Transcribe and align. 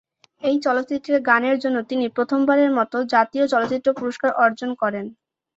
এই 0.43 0.57
চলচ্চিত্রের 0.65 1.19
গানের 1.21 1.57
জন্য 1.63 1.77
তিনি 1.89 2.05
প্রথমবারের 2.15 2.69
মত 2.77 2.93
জাতীয় 3.13 3.45
চলচ্চিত্র 3.47 3.87
পুরস্কার 3.93 4.31
অর্জন 4.43 4.69
করেন। 4.81 5.05